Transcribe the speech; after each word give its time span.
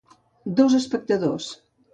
Dos 0.61 0.73
espectadors 0.79 1.53